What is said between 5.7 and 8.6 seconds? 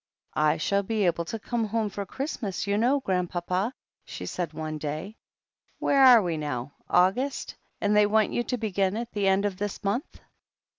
^"Where are we now— August? And they want you to